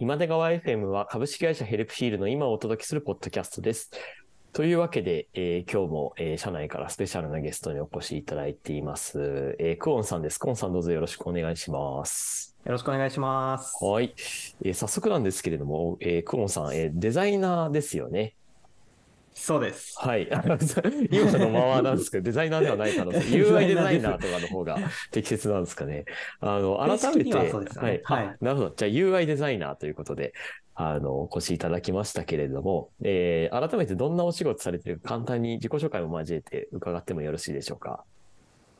[0.00, 3.90] 今出川 FM は株式会社ヘルプフィールの今をお届けするポッドキャストです。
[4.52, 9.56] というわけで、えー今日も、えー社内からスペシャルなゲストにお越しいただいています。
[9.58, 10.38] えークオンさんです。
[10.38, 12.56] クオンさんどうぞよろしくお願いします。
[12.64, 13.76] よろしくお願いします。
[13.84, 14.14] はい。
[14.64, 18.36] えー早速なんですけれども、えークオンさん、えーデザイナーですよね。
[19.38, 19.94] そうです。
[19.98, 20.30] はい。
[20.32, 20.58] あの
[21.10, 23.18] 今のままなんですけど、デザイナーではないかなと。
[23.18, 24.76] UI デザイナーとかの方が
[25.12, 26.04] 適切なんですかね。
[26.40, 28.36] あの、改めて、はい。
[28.40, 28.74] なるほど。
[28.76, 30.34] じゃあ UI デザイナーということで、
[30.74, 38.04] あの、お越しいただきましたけれども、えー改めてどんなお仕事されてるか簡単に自己紹介も交えて伺ってもよろしいでしょうか？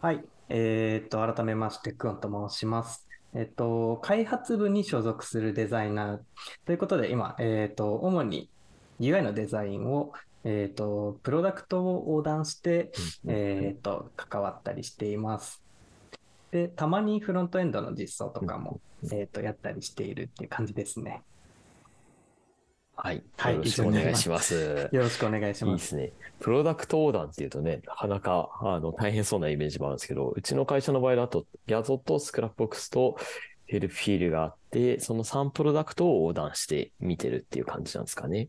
[0.01, 0.23] はい。
[0.51, 3.07] えっと、改めまして、クオンと申します。
[3.35, 6.19] えっと、開発部に所属するデザイナー
[6.65, 8.49] ということで、今、えっと、主に
[9.01, 10.13] UI のデザインを、
[10.45, 12.93] えっと、プロダクトを横断して、
[13.27, 15.63] えっと、関わったりしています。
[16.51, 18.81] で、たまにフロントエンドの実装とかも、
[19.13, 21.23] えっと、やったりしているっていう感じですね。
[23.01, 23.23] はい。
[23.37, 24.89] はいよろしくお願いします。
[24.91, 25.71] よろしくお願いしま。
[25.71, 26.13] いいですすね。
[26.41, 33.17] プロダクト横断っていうとね、なかなか、あの、大変そうなイメージもあるんですけど、うちの会社の場合だと、 Gyazo と Scrapbox と
[33.67, 38.49] Helpfeel があって、その3プロダクトを横断して見てるっていう感じなんですかね。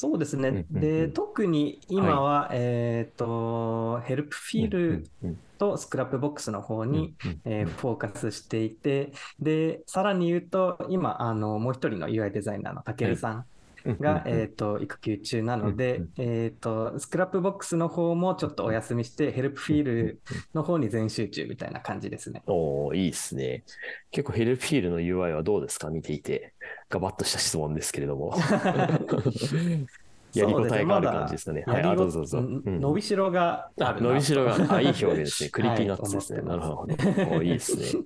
[0.00, 0.64] そうですね。
[0.70, 5.38] で、特に今は、えっと、 Helpfeel うん。
[5.58, 13.46] と Scrapbox の方に、えーフォーカスしていて、で、さらに言うと、今、あの、もう一人の UI デザイナーのたけるさん
[13.86, 20.20] が、えっと、育休中なのでえっと、 Scrapbox の方もちょっとお休みして、 Helpfeel
[20.54, 22.42] の方に全集中みたいな感じですね。
[22.46, 23.64] おーいいですね。
[24.10, 25.90] 結構ヘルプフィールの UI はどうですか？
[25.90, 26.52] 見ていて。
[26.88, 28.34] ガバッとした質問ですけれども。
[30.34, 31.64] やりごたえがある感じですかね。
[31.66, 32.38] はい、どうぞどうぞ。
[32.38, 35.50] う伸びしろがああ、るな伸びしろとが、あ、いい表現ですね。
[35.54, 36.38] Creepy Nuts ですね。
[36.40, 36.94] はいなるほど。
[37.36, 38.00] おいいですね。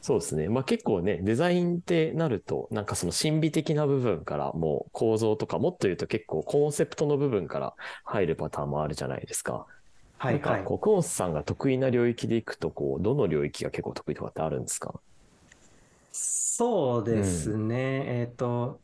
[0.00, 0.48] そうですね。
[0.48, 7.74] まあ結構ね、デザインってなると、なんかその心理的な部分から、もう構造とか、もっと言うと結構コンセプトの部分から
[8.04, 9.66] 入るパターンもあるじゃないですか。
[10.18, 10.42] はいはい。
[10.42, 15.00] なんかこう、クオンさんが得意な領域でいくと、こう、どの領域が結構得意とかってあるんですか？
[16.10, 18.20] そうですね。
[18.20, 18.82] えっと、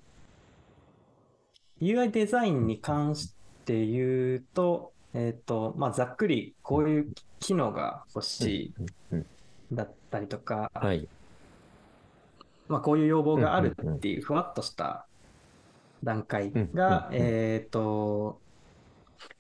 [1.80, 3.34] UI デザインに関し
[3.64, 8.74] て言うと、えっと、まあ、ざっくりこういう機能が欲しうんい
[9.72, 11.08] だったりとか、はい。
[12.68, 15.06] まあ、こういう要望があるっていうふわっとした
[16.02, 18.40] 段階が、うんうんうんえっと、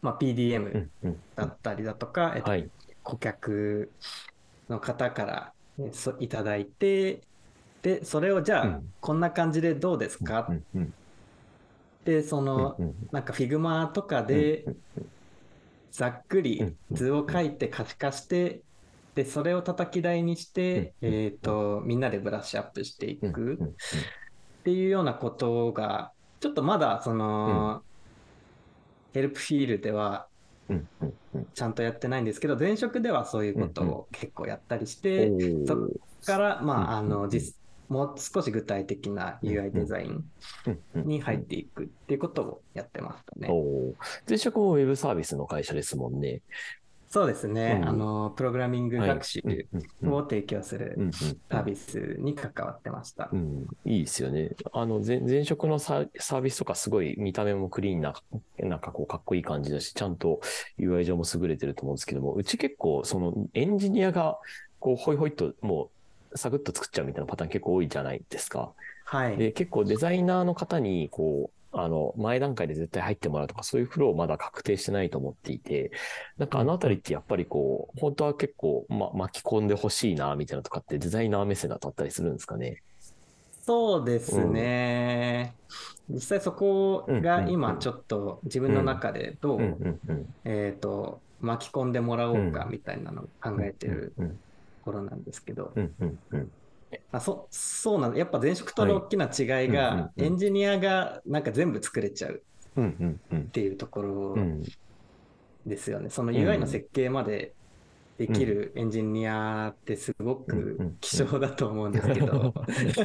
[0.02, 1.20] まあ、う PDM んうん。
[1.34, 2.68] だったりだとか、えっとはい。
[3.02, 3.90] 顧客
[4.68, 5.52] の方から
[6.20, 7.20] いただいて、
[7.82, 8.92] で、それをじゃあ、うん。
[9.00, 10.94] こんな感じでどうですか、うんうん
[12.04, 14.76] で、その、うんうんなんか Figma とかでうん
[15.90, 18.62] ざっくりうん図を書いて可視化して、
[19.14, 23.74] で、それを叩き台にして、うんえっと、みんなでブラッシュアップしていうんくっうん。
[24.64, 27.82] ていうようなことが、ちょっとまだ、その、
[29.12, 30.26] ヘルプフィールでは
[31.54, 35.30] ちゃんとやってないんですけど、前職ではそういうことを結構やったりして、
[35.66, 35.88] そこ
[36.24, 37.56] から、まあ、あの、実、
[37.88, 40.24] もう少し具体的な UI デザイン
[40.94, 43.48] に入っていくっていうことをやってましたね。
[44.28, 46.42] 前職もウェブサービスの会社ですもんね。
[47.14, 47.78] そうですね。
[47.80, 49.40] うんあの、プログラミングはい学習
[50.02, 50.98] を提供する
[51.48, 53.36] サービスに関わってましたう。
[53.36, 54.50] ん、いいですよね。
[54.72, 58.14] あの、前前職のササービスとかすごい見た目もクリーンな、
[58.58, 60.40] なんかこうかっこいい感じだし、ちゃんと
[60.76, 64.36] UI 上も優れてると思うんですけども、うち結構そのエンジニアが
[64.80, 65.92] こうホイホイっとも
[66.32, 68.72] うサクッと作っちゃうみたいなパターン結構多いじゃないですか。
[69.04, 69.36] はい。
[69.36, 75.90] で、結構デザイナーの方にこう、あの、前段階で絶対入ってもらうとか、そういうフローまだ確定してないと思っていて、
[76.36, 82.82] なんかあのあたりってやっぱりこう、本当は結構、ま、巻き込んでほしいな、みたいなのとかってデザイナー目線だとあったりするんですかね？
[83.66, 85.56] そうですね。
[86.08, 89.78] 実際そこが今ちょっと自分の中でどう。
[90.44, 94.34] えっと、巻き込んでもらおうかみたいなのを考えてるうんと
[94.82, 96.48] ころなんですけど、うんうんうん。
[97.12, 102.42] あそそうなんやっぱ前職との大きな違いはいうんうんが、うんエンジニアがなんか全部作れちゃう
[102.80, 104.62] っていうところうん。
[105.66, 106.10] ですよね。
[106.10, 107.54] そのうん UI の設計まで
[108.18, 112.54] できるエンジニアってすごく希少だと思うんですけど。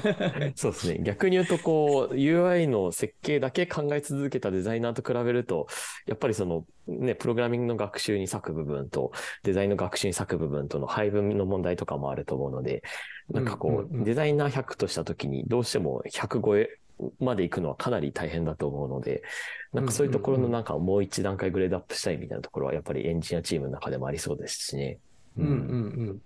[0.56, 1.00] そうですね。
[1.02, 5.66] 逆に言うと、こう、UI の設計だけ考え続けたデザイナーと比べると、
[6.06, 12.84] やっぱりその、ね、プログラミングの学習に割く部分と、デザインの学習に割く部分との配分の問題とかもあると思うので、
[13.32, 16.70] なんかこうんうんうんう、デザイナー100としたときに、どうしても100超え
[17.20, 19.24] まで行くのはかなり大変だと思うので、
[19.74, 25.00] なんかそういうところのなんかもう一段階グレードアップしたいみたいなところは、やっぱりエンジニアチームの中でもありそうですしね。
[25.38, 25.56] うんうんう
[26.14, 26.20] ん。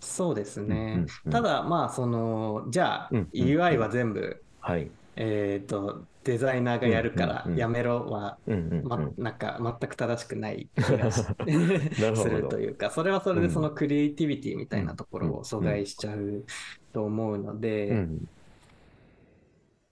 [0.00, 0.74] そうですね。
[0.74, 4.90] うんうんうんただ、まあ、その、じゃあ、うんうん UI は全部、ははい。
[5.16, 8.88] えっ、と、デザイナーがやるからうんうんうんやめろは、うんうんうん。
[8.88, 11.10] ま、なんか全く正しくない気が
[12.16, 16.44] するというか、それはそれでそのクリエイティビティみたいなところうんを阻害しちゃう
[16.92, 18.24] と思うので、うん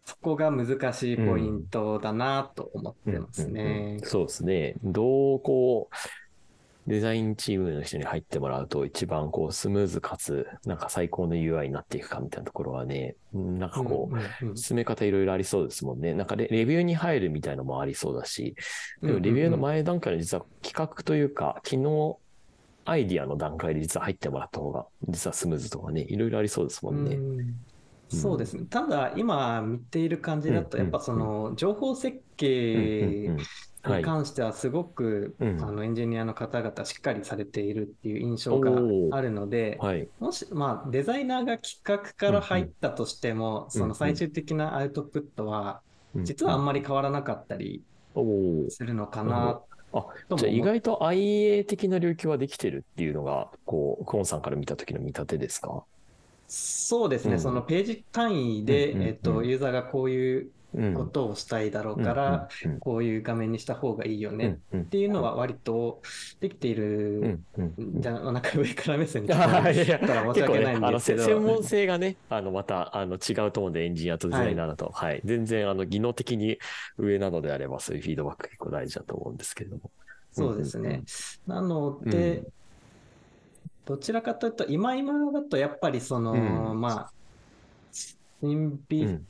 [0.05, 4.09] そこが難しいポイントだなと思ってますうんうんねうん。
[4.09, 4.75] そうですね。
[4.83, 5.95] どうこう、
[6.89, 16.15] デザインチームの人に入ってもらうと一番こうスムーズかつ、なんか最高の UI になっていくかみたいなところはね、うんなんかこう、進め方いろいろありそうですもんね。
[16.15, 18.57] なんかレレビューに入るみたいのもありそうだし、
[19.03, 22.19] でもレビューの前段階の実は企画というか、機能
[22.87, 27.17] アイディアの段階で実は入ってもらった方が、実はスムーズとかね、いろいろありそうですもんね。
[27.17, 27.55] うん
[28.11, 28.65] そうですね。
[28.71, 33.37] ただ、今見ている感じだと、うんやっぱその情報設うん計。
[33.89, 35.63] に関してはすごく、うん。
[35.63, 38.71] あのエンジニアの方々しっかりされているっていう印象が
[39.17, 40.09] あるので、はい。
[40.21, 45.81] もし、まあ、デザイナーが企画から入ったとしても、その最終的なアウトプットは、
[46.17, 47.83] 実はあんまり変わらなかったり。
[48.69, 49.61] するのかな
[49.93, 50.07] あ、
[50.37, 55.85] じゃあ意外と IA 的な領域はできてるっていうのが、こう、クオンさんから見た時の見立てですか？
[56.49, 57.41] そうですね、うん。
[57.41, 60.51] そのページ単位で、うんうんうんえっと、ユーザーがこういううん。
[60.95, 62.49] ことをしたいだろうから、
[62.81, 66.03] こういう画面にした方がいいよねっていうのは割と
[66.41, 67.41] できている。
[67.79, 76.59] じゃあ、なんか上から目線に聞あこいやいやえたら申し訳ないんですけど、せ専門性がね、あの、また、あの、違うと思うんで、エンジニアとデザイナーだと、はい、全然、あの、技能的に
[76.99, 79.91] 上なのであれば、そういうフィードバック結構大事だと思うんですけれども。
[80.33, 81.03] そうですね。
[81.47, 82.11] なのうん。
[82.11, 82.43] で、
[83.87, 86.81] どちらかというと、今今だとやっぱりその、うん。
[86.81, 87.13] まあ、
[88.41, 89.21] 神う秘。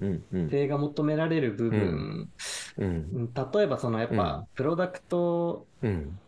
[0.50, 2.32] 性が求められる部分、
[2.76, 3.32] うん。
[3.34, 6.20] 例えばそのやっうんぱ、プロダクトうん。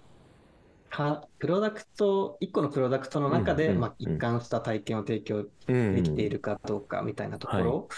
[0.91, 5.94] は、プロダクト、一個のプロダクトの中で、まあ、一貫した体験を提供うん。
[5.94, 7.88] できているかどうかみたいなところ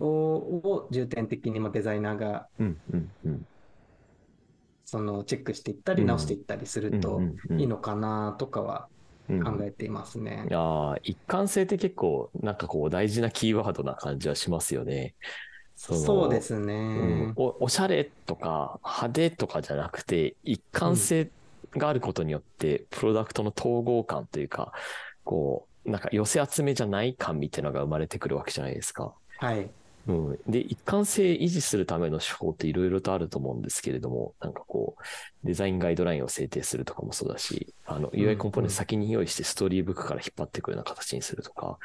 [0.00, 2.48] を,、を重点的にまあデザイナーが。
[4.84, 7.20] そのチェックしていったりうん直していったりすると
[7.56, 8.99] いいのかなとかはうん
[9.38, 10.46] 考えていますね。
[10.48, 15.14] いやー一貫性って結構、なんかこう、大事なキーワードな感じはしますよね。
[15.76, 17.32] そのそうですうんね。
[17.36, 21.32] おおしゃれとか派手とかじゃなくて、一貫性
[21.72, 24.72] があることによって、プロダクトの統合感というか、
[25.24, 29.14] こう、なんか寄せ集めじゃない感みたいなのが生まれてくるわけじゃないですか。
[29.38, 29.70] はい。
[30.06, 41.78] うん、で、一貫性維持するための手法っていろいろとあると思うんですけれども、なんかこう、デザインガイドラインを制定するとかもそうだし、あの、UI コンポーネント先に用意してストーリーブックから引っ張っていくような形にするとか、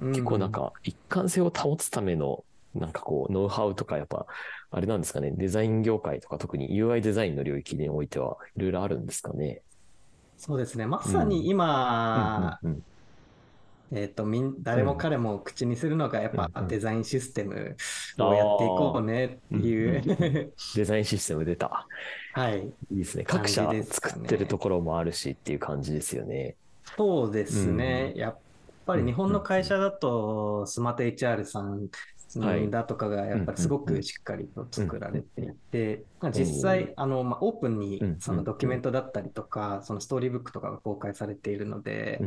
[0.00, 2.44] 結構なんか一貫性を保つための、
[2.74, 4.26] なんかこう、ノウハウとかやっぱ、
[4.72, 9.62] あれなんですかね、デザイン業界とか特に UI デザインの領域においてはいろいろあるんですかね。
[10.36, 10.86] そうですね。
[10.86, 12.82] まさに今、うんうん
[13.92, 17.76] えっと、みん、誰も彼も口にするのが、やっぱうんうんデザインシステム
[18.18, 21.86] をやっていこうねっていう、デザインシステム出た。
[22.34, 22.60] はい。
[22.60, 23.24] いいですね。
[23.24, 26.56] 各社作ってるところもあるしっていう感じですよね。
[26.96, 28.12] そうですね。
[28.16, 28.38] やっ
[28.86, 31.90] ぱり日本の会社だと、スマート HR さんはい
[32.70, 42.20] だとかがやっぱりすごくしっかりと作られていて、まあ実際、あの、まあ、オープンにうんそのドキュメントだったりとか、そのストーリーブックとかが公開されているので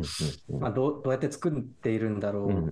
[0.50, 2.72] まあ、どうどうやって作っているんだろううんっ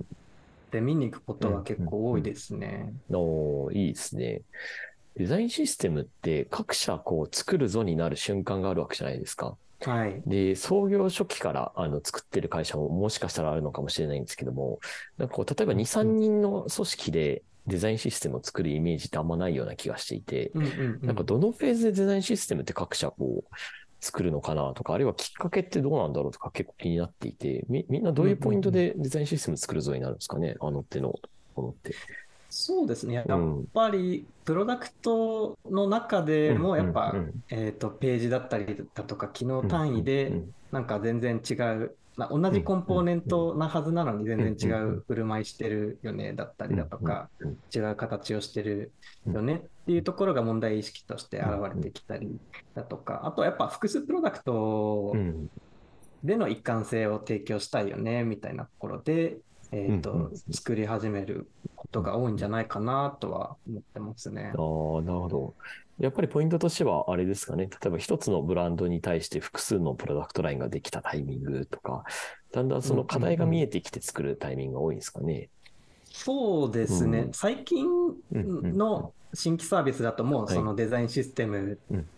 [0.71, 2.93] て見に行くことは結構多いですね。
[3.11, 4.41] おーいいですね。
[5.17, 9.57] デザインシステムって各社こう作るぞになる瞬間があるわけじゃないですか。
[9.81, 10.21] はい。
[10.25, 14.79] で、創業初期からあの作ってる会社ももしかしたらあるのかもしれないんですけども、
[15.17, 23.55] なんかこう、例えば2、3人の組織でデザインシステムを作るイメージってあんまないような気がしていて、うんうんうんなんかどのフェーズでデザインシステムって各社こう
[23.99, 31.15] 作るのかなとか、あるいはきっかけってどうなんだろうとか結構気になっていて、みみんなどういうポイントでデザインシステム作るぞになるんですかね、あの手の
[31.55, 31.95] ものって。
[32.53, 33.13] そうですね。
[33.15, 37.15] やっうんぱり、プロダクトの中でも、やっぱ
[37.49, 47.29] えっと、ページだったりだとか、機能単位うでなんか全然違う、まあ同じコンポーネントなはずなのに全然違う振る舞いしてるよね、だったりだとか、
[47.73, 48.91] 違う形をしてる
[49.25, 52.37] よねっていうところが問題意識として現れてきたり
[52.75, 55.49] だとか、あとやっぱ複数プロダクトうん。
[56.23, 59.37] での一貫性を提供したいよね、みたいなところで、
[59.71, 61.49] えっうんうんと、作り始める
[61.91, 64.47] ことが多いんじゃないかなとは思ってますねあ。
[64.47, 65.53] あ、なるほど。
[65.99, 67.65] やっぱりポイントとしては、あれですかね。
[67.65, 72.05] 例えば一つのブランドに対して複数のプロダクトラインができたタイミングとか、
[72.53, 75.49] だんだんその課題が見えてきて作るタイミングが多いんですかね。
[76.11, 77.87] そうですね、うん最近
[78.33, 82.09] の新規サービスだともうはいそのデザインシステムうん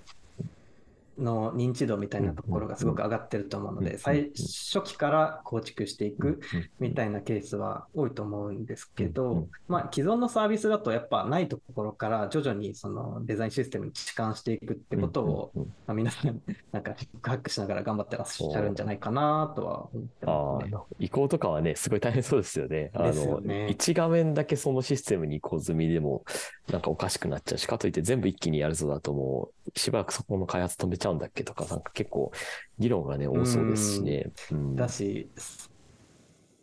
[1.18, 6.40] の認知度みたいなところがすごく上がってると思うので、最初期から構築していく
[6.80, 16.42] みたいなケースは多いと思うんですけど、まあ、既存のサービスだとやっぱないところから徐々にそのデザインシステムに置換していくってことを、まあ、皆さん
[16.72, 20.78] なんかハックしながら頑張ってらっしゃるんじゃないかなとは思ってますね。
[21.00, 22.92] 移行とかはね、すごい大変そうですよね。
[22.94, 26.24] あの、ね、一画面だけそのシステムに移行済みでも
[26.72, 32.32] なんかおかしくなっちゃうし、かといって全部一気にやるぞだともうしばらくそこの開発止めちゃうんだっけとか、なんか結構
[32.80, 34.32] 議論がね、多そうですしね。
[34.52, 35.30] うん、だし、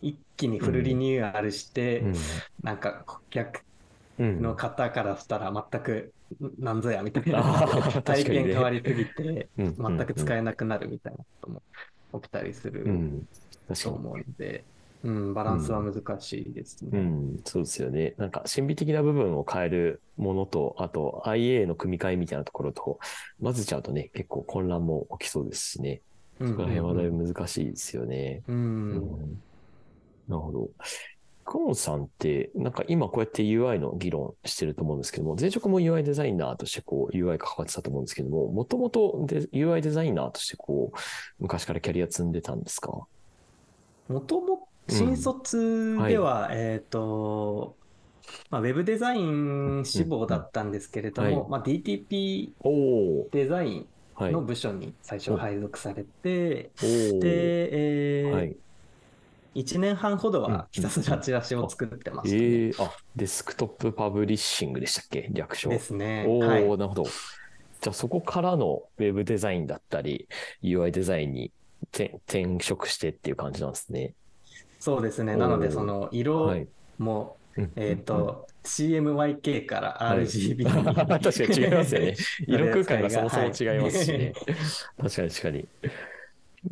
[0.03, 2.15] 一気にフルリニューアルして、うん、
[2.63, 3.65] なんか顧客
[4.19, 6.13] の方からしたら全く
[6.59, 7.43] なんぞやみたいな、
[8.03, 11.63] 体験変わりすぎて、全く使えなくなるみたいなことも
[12.21, 12.85] 起きたりする
[13.83, 14.59] と思うので。
[14.59, 14.80] うん、
[15.35, 16.99] バランスは難しいですね、うん。
[16.99, 17.03] う
[17.35, 18.15] ん、そうですよね。
[18.19, 22.99] なんか、神秘的な部分を変えるものと、あと、IA の組み替えみたいなところと、
[23.43, 26.03] 混ぜちゃうとね、結構混乱も起きそうですしね。
[26.39, 28.43] そこら辺はだいぶ難しいですよね。
[28.49, 29.43] うん、うん、
[30.29, 30.71] なるほど。
[31.45, 40.99] クモンさんって、なんか今こうやって UI の議論してると思うんですけども、前職も UI デザイナーとしてこう UI 関わってたと思うんですけども、もともと UI デザイナーとしてこう、
[41.41, 42.93] 昔からキャリア積んでたんですか？
[44.09, 47.77] もとも新卒では、うんはい、えっ、ー、と、
[48.51, 52.53] まあ、ウェブデザイン志望だったんですけれども、はい、まあ、DTP
[53.31, 53.87] デザイン
[54.21, 58.57] の部署に最初配属されて、で、えー、はい。
[59.57, 65.29] 1年半ほどはひたすらチラシを作ってました、ね、えー、あ、デスクトップパブリッシングでしたっけ？
[65.33, 65.71] 略称。
[65.71, 66.25] ですね。
[66.29, 67.05] おお、はい、なるほど。
[67.05, 70.29] じゃあそこからのウェブデザインだったり、
[70.63, 71.51] UI デザインに
[71.93, 74.15] 転職してっていう感じなんですね。
[74.81, 75.37] そうですね。
[75.37, 76.57] なので、その色
[76.99, 82.17] も、はい、えっ、ー、と、CMYK から RGB に、はい、 確かに違いますよね。
[82.49, 84.19] 色空間がそもそも違いますしね。
[84.19, 84.35] はい、
[85.11, 85.69] 確かに確かに。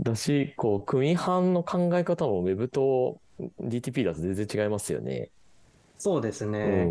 [0.00, 3.20] だし、こう、組版の考え方も Web と
[3.60, 5.30] DTP だと全然違いますよね。
[5.98, 6.90] そうですね。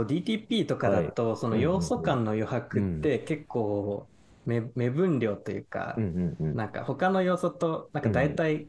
[0.00, 4.06] う DTP とかだと、その要素間の余白って結構
[4.46, 5.96] 目,、目分量というか、
[6.38, 8.66] なんか他の要素となんか大体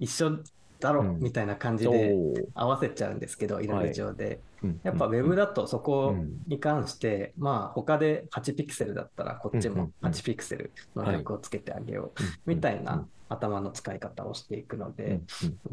[0.00, 0.40] 一緒
[0.84, 2.14] だろみたいな感じで
[2.54, 3.66] 合わせちゃうんですけど、い。
[3.66, 4.40] ろいろ上で。
[4.82, 6.14] やっぱ Web だとそこ
[6.46, 15.20] に関して、まあ他で8ピクセルだったらこっちも8ピクセルの略をつけてあげようみたいな頭の使い方をしていくので、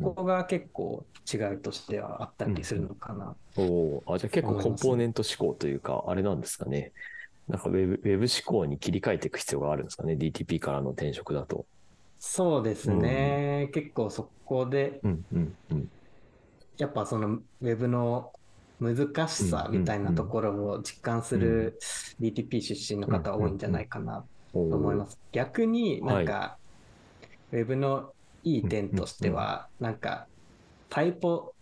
[0.01, 3.35] ここが結構違いとしてはあったりするのかな。
[3.57, 6.93] おあじゃあ結構コンポーネント思考というか、あれなんですかね。
[7.49, 10.13] なんか Web 思考に切り替えていく必要があるんですかね。
[10.13, 11.65] DTP からの転職だと。
[12.23, 15.89] そうですね、うん、結構そこで、うんうんうん、
[16.77, 18.31] やっぱそのウェブの
[18.79, 21.79] 難しさみたいなところを実感する
[22.21, 24.23] DTP 出身の方多いんじゃないかな
[24.53, 25.17] と思います。
[25.31, 26.57] 逆になんか、
[27.51, 28.13] ウェブの
[28.43, 30.27] いい点としては、なんか
[30.89, 31.53] タイポ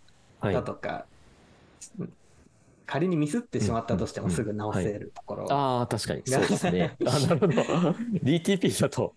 [0.41, 1.05] だとか、
[2.85, 6.23] 仮にミスってしまったとしてもすぐ直せるところ、ああ、確かに。
[6.25, 6.97] そうですね。
[7.05, 7.53] あなるほど。
[8.23, 9.13] DTP だと、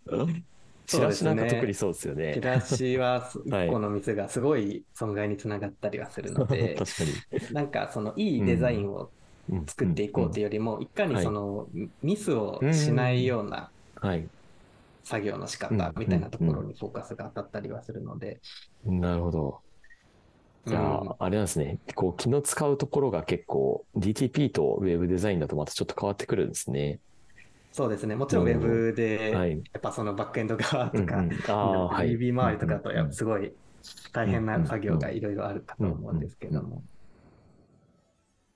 [0.87, 2.35] チラシなんか特にそうですよね。
[2.35, 7.05] チラシは1個の店がすごい損害につながったりはするので、 確か
[7.49, 7.55] に。
[7.55, 9.11] なんかそのいいデザインを
[9.67, 11.69] 作っていこうというよりも、いかにその
[12.03, 13.71] ミスをしないような
[15.05, 18.41] 作業の仕方みたいなところにフォーカスが当たったりはするので。
[18.85, 19.61] なるほど。
[20.65, 21.79] じゃあ、あれなんですね。
[21.95, 27.01] こう、気の使うところが結構 DTP と Web デザインだとまたちょっと変わってくるんですね。
[27.73, 28.15] そうですね。
[28.15, 33.53] もちろんウェブで、やっぱそのバックエンド側とか、DB 周りとかと、すごい
[34.13, 36.85] 大変な作業がいろいろあるかと思うんですけども。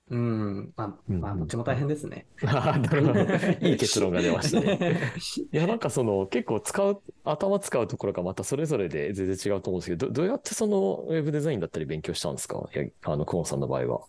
[0.09, 2.27] うん、まあ、まあ、どっちも大変ですね。
[2.41, 3.19] なるほど。
[3.67, 5.11] いい結論が出ましたね。
[5.51, 12.69] いや、なんかその、結構使う、頭使うところがまたそれぞれで全然違うと思うんですけど、どどうやってそのウェブデザインだったり勉強したんですか？
[13.03, 14.01] あの、クモンさんの場合は。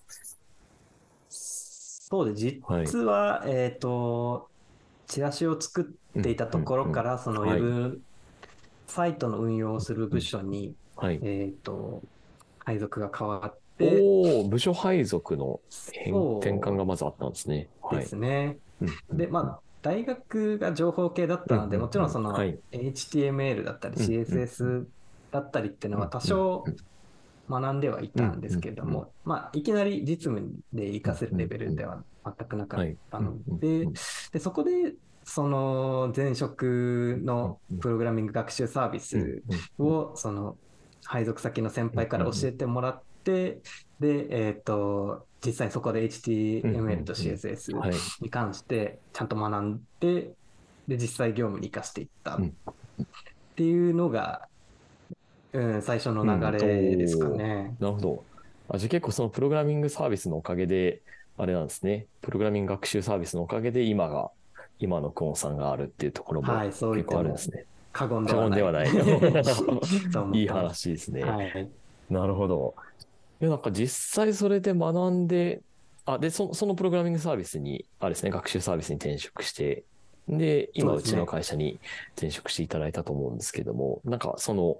[1.29, 4.49] そうで、実は、はい、えっ、と、
[5.09, 8.01] チラシを作っていたところから、そのウェブ
[8.87, 12.03] サイトの運用をする部署に、えっ、と、
[12.59, 15.61] 配属が変わって、おお、部署配属の
[15.93, 17.69] 変転換がまずあったんですね。
[17.91, 18.59] ですね。
[19.11, 22.37] で、まあ、大学が情報系だったので、もちろんその
[22.73, 24.87] HTML だったり CSS
[25.31, 26.65] だったりっていうのは多少
[27.49, 33.87] 学んではいたんですけれども、まあ、いきなり実務で活かせるレベルでは全くなかったので、
[34.33, 34.95] でそこで、
[35.25, 39.43] その前職のプログラミング学習サービス
[39.79, 40.57] を、その
[41.05, 43.61] 配属先の先輩から教えてもらって、
[44.01, 47.73] で、えっ、と、実際にそこで HTML と CSS
[48.21, 50.33] に関してちゃんと学んで、
[50.89, 52.57] で、実際業務に生かしていったっうん。
[53.55, 54.49] ていうのが、
[55.53, 57.77] うん、最初の流れですかね。
[57.79, 58.25] なるほど。
[58.69, 61.03] あ、じゃあ結構そのプログラミングサービスのおかげで、
[61.39, 62.07] あれなんですね。
[62.21, 64.31] プログラミング学習サービスのおかげで今が、
[64.81, 67.65] 今のクオンさんがあるっていうところも結構あるんですね。
[67.93, 68.93] 過言で過はない。
[68.93, 70.39] 言ではない。
[70.39, 71.23] いい話ですね。
[71.23, 71.71] はい。
[72.11, 72.75] なるほど。
[73.41, 75.63] いや、なんか実際それで学んで、
[76.07, 79.85] あ、で、そそのプログラミングサービスに、あれですね、学習サービスに転職して、
[80.29, 81.79] で、今そうちの会社に
[82.17, 84.79] 転職していただいたと思うんですけども、なんかその、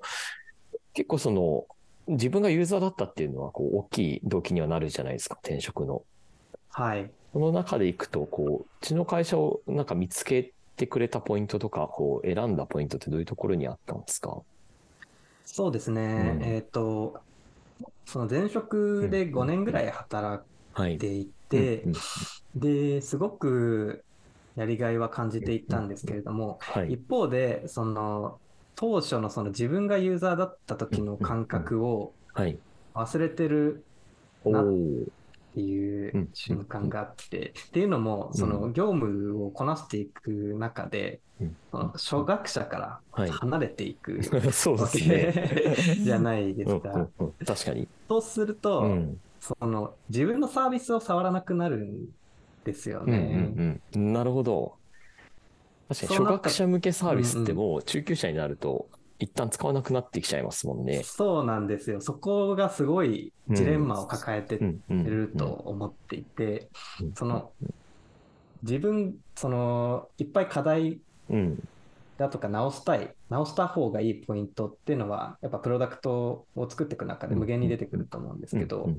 [0.95, 1.67] 結構その、
[2.09, 6.03] 自分がユーザーだったっていうのは、こう、大きい動機にはなるじゃないですか、転職の。
[6.79, 7.15] はい。
[7.33, 14.43] その中でいくと、こう、うちの会社をなんか見つけてくれたポイントとか、こう、選んだポイントってどういうところにあったんですか？
[15.45, 16.01] そうですね。
[16.17, 16.55] うん。
[16.57, 17.25] えっと、
[18.07, 20.99] その前職で5年ぐらい働はいい。
[20.99, 21.93] ていて
[22.55, 24.07] で、すごく
[24.57, 26.95] やりがいは感じていったんですけれども、はい。
[26.95, 28.43] 一方で、その、
[28.77, 32.61] 当初のその自分がユーザーだった時の感覚をはい。
[32.95, 33.87] 忘れてる
[34.51, 35.18] なおー
[35.53, 41.21] っていう瞬間があって、っていうのも、その業務をこなしていく中で、
[41.95, 44.21] 初学者からはい離れていく
[44.69, 44.89] わ。
[44.91, 45.33] け
[46.01, 47.09] じゃないですうんか。
[47.47, 47.89] 確かに。
[48.09, 52.09] そうすると、うんその自分のサービスを触らなくなるん
[52.65, 53.81] ですようんね。
[53.95, 54.75] なるほど。
[55.89, 58.89] 確かに初学者向けサービスってうんもう中級者になると
[59.19, 61.03] 一旦使わなくなってきちゃいますもんね。
[61.03, 62.01] そうなんですよ。
[62.01, 66.69] そこがすごいジレンマを抱えてうんうんると思っていて、
[67.03, 67.15] うん。
[67.15, 67.53] その
[68.63, 71.59] 自分、そのいっぱい課題うん
[72.19, 78.91] だとか直したい、直した方がいいポイントっていうのは、やっぱプロダクトを作っていく中で無限に出てくると思うんですけどうん。
[78.91, 78.97] うん、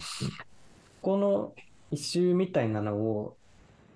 [1.01, 1.53] この
[1.91, 3.37] 一周みたいなのを、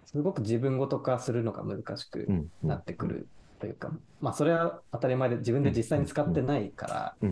[0.06, 2.36] すごく自分ごと化するのが難しくうん。
[2.36, 2.70] うん。
[2.70, 3.30] なってくる
[3.64, 7.30] というか、まあそれは当たり前で自分で実際に使ってないから、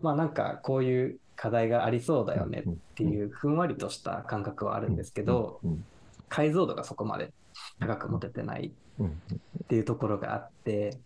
[0.00, 2.72] まあなんかこういう課題がありそうだよねうん。
[2.72, 5.84] っていうふんわりとした感覚はあるんですけど、うん。
[6.30, 7.34] 解像度がそこまで
[7.80, 9.08] 高く持ててないうん。
[9.08, 10.96] っていうところがあって、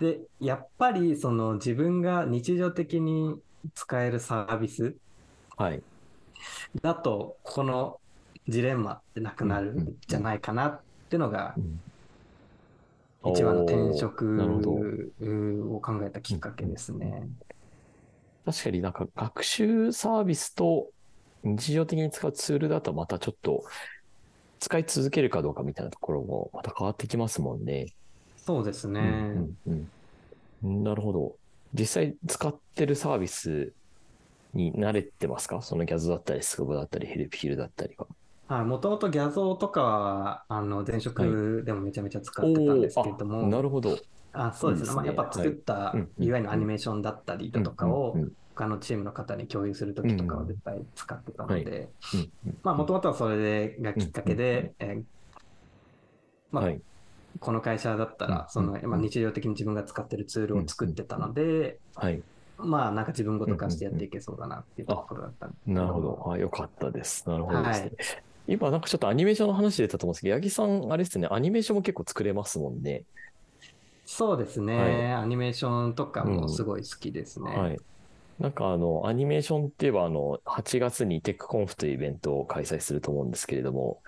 [0.00, 3.36] で、やっぱりその自分が日常的に
[3.76, 4.96] 使えるサービス
[5.56, 5.80] はい。
[6.82, 8.00] だと、この
[8.48, 11.80] ジレンマってなくなるんじゃないかなっていうのがうん
[13.24, 14.42] 一番の転職
[15.74, 17.28] を考えたきっかけですね。
[18.44, 20.88] 確かになんか学習サービスと
[21.44, 23.64] 日常的に使うツールだとまたちょっと
[24.58, 27.86] 使い続けるかどうかみたいなところもまた変わってきますもんね。
[28.36, 29.00] そうですね。
[29.00, 29.88] うんうん
[30.62, 31.36] うんなるほど。
[31.74, 33.72] 実際使ってるサービス
[34.54, 35.60] に慣れてますか？
[35.62, 38.06] そのギャズだったり、スクボだったり、ヘルプヒルだったりが。
[38.52, 43.96] はい、もともとギャゾーとかは、あの、前職でもめちゃめちゃ使ってたんですけれども、あなるほど。
[44.34, 44.90] あ、そうですね。
[44.90, 48.14] いいですねまあ、やっぱ作ったはいうん UI のアニメーションだったりだとかを
[48.54, 51.88] 他のチームの方に共有するときとかは絶対使ってたので、
[52.62, 55.02] もともとはそれがきっかけで、えー
[56.50, 56.80] まあはい。
[57.40, 62.22] この会社だったうんら、その、うんまあ、日常的に自分が使ってるツールを作ってたので、はい。
[62.58, 66.30] まあ、なんか自分ごと化してやっていけそうだなっていうところだったんでなるほど。
[66.30, 67.26] あ、よかったです。
[67.26, 67.86] なるほどですね。
[67.86, 73.04] はい今なんかちょっとアニメーションの話出たと思うんですけど、八木さん、あれですね、アニメーションも結構作れますもんね。
[74.04, 77.56] そうですね、はいアニメーションとかもすごい好きですね。
[77.56, 77.78] はい。
[78.38, 84.02] なんかあの、アニメーションって言えば、あの、8月にテックコンフというイベントを開催すると思うんですけれども、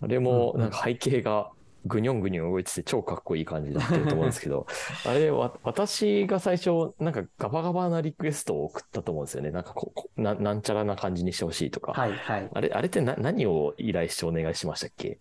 [0.00, 1.50] あれもうんうんなんか背景が
[1.86, 4.66] ぐにょんぐにょん動いてて超かっこいい感じになってると思うんですけど、
[5.04, 9.50] あれわ、私が最初、なんかガバガバなリクエストを送ったと思うんですよね。
[9.50, 11.92] なんかここななんちゃらな感じにしてほしいとか。
[11.92, 12.50] はいはい。
[12.52, 15.18] あれ、あれってな何を依頼してお願いしましたっけ？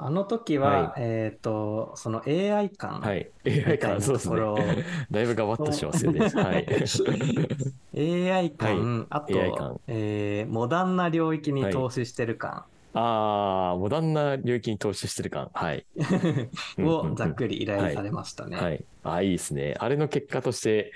[0.00, 3.28] あの時は、はえっ、と、その AI 感はい。
[3.44, 4.40] み AI 感、なそうですね。
[5.10, 6.20] だいぶガバッとしますよね。
[6.20, 6.66] はい。
[7.96, 15.50] AI 感、あと、AI 感えーモダンな領域に投資してる感ああ、モダンな領域に投資してる感。
[15.52, 15.86] はい。
[16.78, 18.56] をざっくり依頼されましたね。
[18.56, 18.84] はい。
[19.02, 19.74] ああ、いいですね。
[19.78, 20.92] あれの結果として、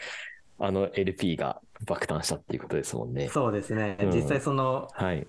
[0.59, 3.29] あの LP が爆誕したっていうことですもんね。
[3.29, 3.97] そうですね。
[4.01, 5.27] うん実際そのはい。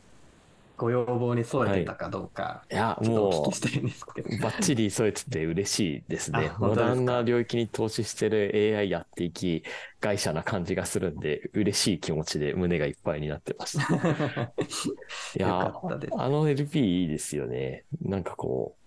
[0.84, 4.36] ご要望に添えてたかどうか、いや、も聞きしたいんですけど。
[4.36, 9.64] う、バッチリ添えてて嬉しいですね モダンな領域に投資してる AI やっていき、
[10.02, 13.94] 外車な感じがするんで、嬉しい気持ちで胸がいっぱいになってました。
[13.96, 15.74] いや。
[16.18, 17.86] あの LP いいですよね。
[18.02, 18.84] なんかこう、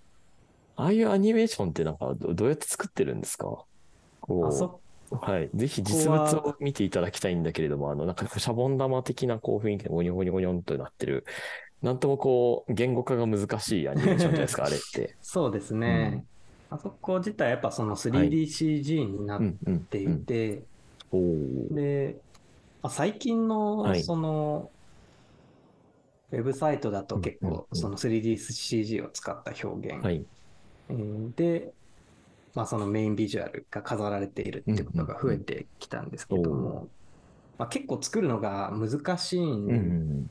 [0.76, 3.64] ああいうアニメーションってなんかどどうやって作ってるんですか？
[4.20, 5.50] こうはい。
[5.54, 11.24] ぜひ実物を見ていただきたいんだけれども、あの、なんかシャボン玉的なこう雰囲気でゴニョゴニョゴニョンとなってる、
[11.82, 15.16] なんともこう、言語化が難しいアニメーションじゃないですか、あれって。
[15.20, 16.26] そうですね。
[16.68, 20.24] あそこ自体やっぱその 3DCG になっうんうんていうん。
[20.24, 20.66] て、
[21.70, 22.20] で、
[22.82, 24.72] まあ最近のはいその、
[26.30, 30.26] ウェブサイトだと結うんうんうん構その 3DCG を使った表現はい。
[30.88, 31.74] えーで、
[32.54, 36.92] まあ、そのメインビジュアルが飾られているってことが増えてきたんですけどうんうんも、
[37.58, 40.30] まあ、結構作るのが難しいうんうんん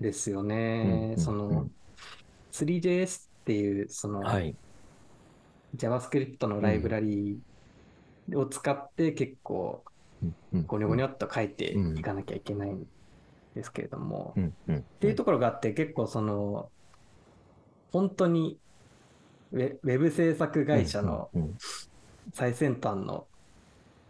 [0.00, 1.14] ですようんね。
[1.16, 1.68] うんその
[2.52, 4.24] 3JS っていうそのうん。
[4.26, 4.54] はい。
[5.76, 7.40] JavaScript のライブラリ
[8.34, 9.82] を使って結構
[10.66, 12.86] ゴニョゴニョっと書いていかなきゃいけないん
[13.54, 14.34] ですけれども、
[14.70, 16.70] っていうところがあって結構その
[17.92, 18.58] 本当に
[19.52, 21.28] ウェウェブ制作会社の
[22.32, 23.26] 最先端の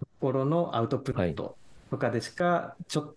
[0.01, 1.57] ところのアウトプット
[1.91, 3.15] とかでしか、ちょ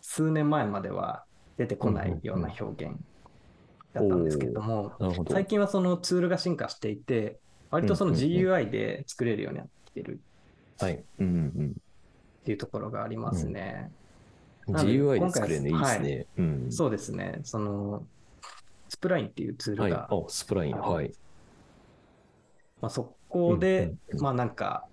[0.00, 1.24] 数年前までは
[1.58, 2.94] 出てこないような表現
[3.92, 5.34] だったんですけれども、なるほど。
[5.34, 7.40] 最近はそのツールが進化していて、
[7.70, 10.20] 割とそのうんうんうん GUI で作れるようになっている
[10.78, 11.04] はい。
[11.18, 11.30] うんう
[11.62, 11.72] ん
[12.40, 13.90] っていうところがありますね。
[14.68, 16.26] GUI で作れるのいいですね。
[16.38, 16.72] うん。
[16.72, 17.40] そうですね。
[17.42, 18.06] その、
[18.88, 19.90] Spline っていうツーはい。
[19.90, 20.76] ルが、あ、 Spline。
[20.76, 21.12] はい。
[22.80, 24.88] まあ、そこで、うんうんうんまあなんか、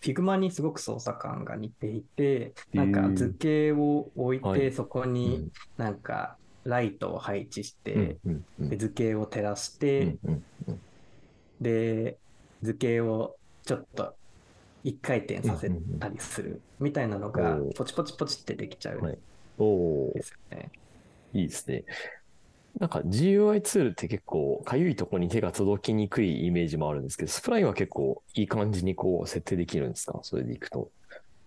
[0.00, 4.72] Figma にすごく操作感が似ていて、なんか図形を置いて、はい。
[4.72, 5.50] そこうにん。
[5.76, 8.18] なんかライトを配置して、
[8.76, 10.18] 図形を照らしうて、
[11.60, 12.18] で、
[12.62, 14.16] 図形をちょっと
[14.84, 19.02] 一回転させたりするみたいなのがポチポチポチってできちゃうん
[20.14, 20.70] ですよね。
[21.32, 21.84] いいですね。
[22.78, 30.18] なんか GUI ツールって結構かゆいところに手が届きにくいイメージもあるんですけど、スプラインは結構いい感じにこう設定できるんですか？
[30.22, 30.90] それでいくと。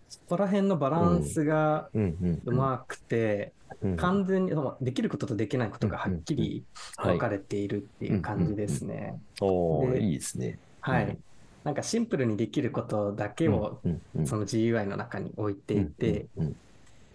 [0.10, 3.98] そこら辺のバランスがうまくて、うん。
[3.98, 6.64] 完全にできることとできないことがはっきり
[6.98, 9.18] はい分かれているっていう感じですね。
[9.40, 10.60] おいいですね。
[10.82, 11.06] はい。
[11.06, 11.24] うん
[11.64, 13.82] なんかシンプルにできることだけを
[14.26, 16.26] その GUI の中に置いていて、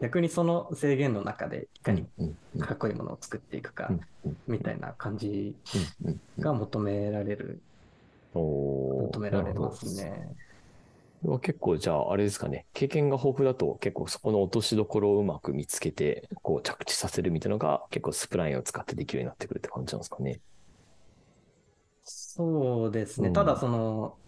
[0.00, 2.06] 逆にその制限の中でいかに
[2.60, 3.90] かっこいいものを作っていくか
[4.46, 5.56] みたいな感じ
[6.38, 7.62] が求められる、
[8.32, 10.34] 求められますね。
[11.42, 20.40] 結構じゃああれですかね、経験が豊富だと結構そこの落としどころをうまく見つけて、こう着地させるみたいなのが結構スプラインを使ってできるようになってくるって感じなんですかね。
[22.04, 23.28] そうですね。
[23.28, 23.34] うん。
[23.34, 24.18] ただその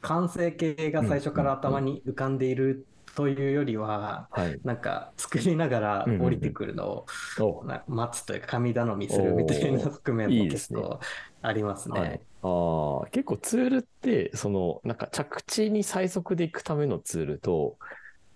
[0.00, 2.86] 完成形が最初から頭に浮かんでいる
[3.18, 4.60] というよりは、はい。
[4.62, 7.04] なんか作りながら降りてくるの
[7.40, 11.00] を待つというか神頼みするみたいな側面も結構
[11.42, 11.98] ありますね。
[11.98, 17.76] はい、ああ、結構ツールって、その、なんか着地に最速でいくためのツールと、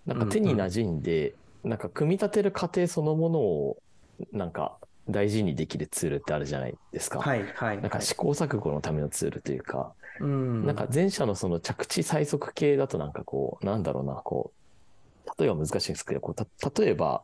[0.05, 3.77] なんか手に馴染んで、なんか組み立てる過程そのものを、
[4.33, 7.19] なんか大事にできるツールってあるじゃないですか。
[7.19, 10.65] はいはいなんかはい試行錯誤のためのツールというか、うん。
[10.65, 14.62] なんか前者のその着地最速系だとなんかこう、なんだろうな、こう、
[15.39, 17.23] 例えば難しいんですけど、こうた例えば、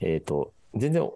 [0.00, 1.10] えっ、と、全然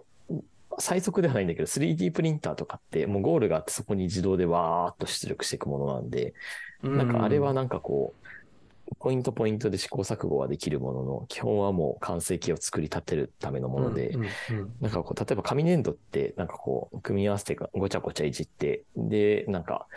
[0.77, 6.33] 最速ではないんだけど、3D プリンターとかってもうゴールがあってそこに自動でわーっと出力していくものなんで、
[6.81, 8.29] なんかあれはなんかこう、
[8.99, 14.17] ポイントポイントで試行錯誤はできるものの、基本はもう完成形を作り立てるためのもので、
[14.81, 19.87] なんかこう、例えば紙粘土って、なんかこう、組み合わせてごちゃごちゃいじって、で、なんか、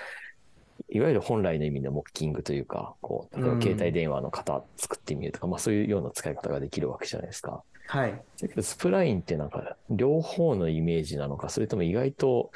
[0.94, 7.64] いわゆる本来の意味のモッキングというか、こう、例えば携帯電話の型作ってみるとか、まあそういうような使い方ができるわけじゃないですか。
[7.88, 8.22] はい。
[8.40, 12.50] だけど、スプラインってなんか、両方のイメージなのか、それとも意外と、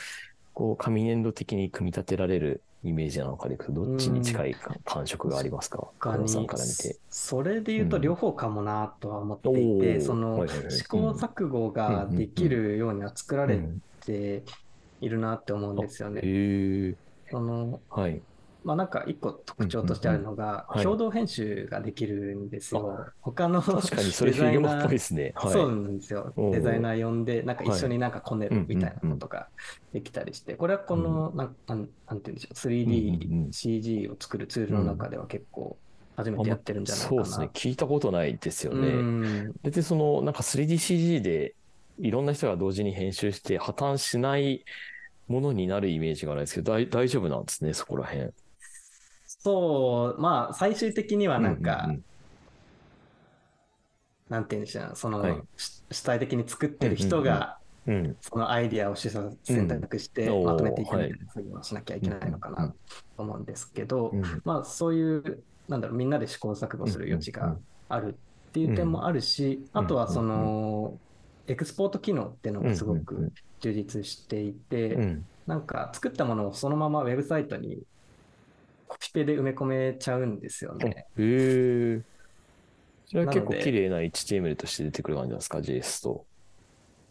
[0.53, 5.79] こう、紙粘土的に組み立てられるイメージなのかでいくと、どっちに近いか感触がありますか？
[5.99, 6.99] 他加納さんにから見て。
[7.09, 8.03] それで言うとうん。
[8.03, 10.01] 両方かもなとは思っていて、おー。
[10.01, 13.79] その試行錯誤ができるようには作られうん。
[14.05, 14.45] て
[15.01, 16.21] いるなって思うんですよね。
[16.23, 16.97] へえ。
[17.31, 18.21] そのはい。
[18.65, 23.07] まあなんか一個特徴としてあるのが、はい共同編集ができるんですよ。
[23.21, 25.33] 他の確かにそれフデザイナーっぽいですね。
[25.37, 25.53] はい。
[25.53, 29.49] そうなんですよデザイナー呼んで、なんか一緒になんかこねるみたいなことが
[29.93, 35.79] できたりして、これはこの、なんなんなんていうんでしょう、うんうんうん 3DCG を作るツールの中では結構
[36.17, 37.25] 初めてやってるんじゃないかな。
[37.25, 37.51] そうですね。
[37.55, 38.89] 聞いたことないですようね。
[38.89, 41.55] んで、その、なんか 3DCG で
[41.99, 44.65] いろんな人が同時に編集して破綻しない
[45.29, 48.31] ものになるイメージがあるんですけど、大大丈夫なんですね、そこら辺。
[49.27, 52.05] そう、まあ最終的にはなんか、うんうん
[54.29, 55.43] なんていうんでしょう、その、はい。
[55.57, 60.45] し主体的に作ってる人が、うん、うんそのアイディアを選択してうん。
[60.45, 62.55] まとめていくみたいな作業をしなきゃいけないのかうん。
[62.57, 62.75] なと
[63.23, 64.43] 思うんですけど、うん。
[64.45, 67.57] まあそういう、なんだろう、みんなで試行錯誤する余地が
[67.89, 70.99] あるっていう点もあるし、うんあとはその、
[71.47, 77.79] エクスポート機能っていうのがすごくうんうん充実していて、うんなんか作ったものをそのままウェブサイトに
[78.89, 81.07] コピペで埋め込めちゃうんですよね。
[81.17, 82.03] へえ。
[83.07, 86.25] それは結構綺麗な HTML として出てくる感じなんですか、JS と。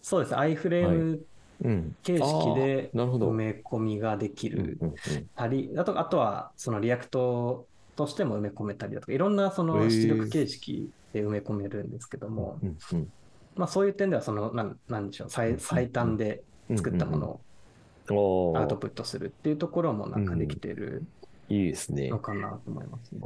[0.01, 0.38] そうですね。
[0.38, 1.19] iFrame
[1.63, 1.95] うん。
[2.03, 4.79] 形式で埋め込みができうんる
[5.38, 13.12] あとあとはその React としても埋め込めたりだとか、いろんなそへのー出力形式で埋め込めるんですけども、うんうん
[13.55, 16.43] まあそういう点ではその、なんなんでしょう、最最短で
[16.75, 17.39] 作ったもの
[18.09, 21.03] をアウトプットするっていうところもなんかできてる
[21.49, 22.19] いいですねの。
[22.19, 23.21] かなと思いますね。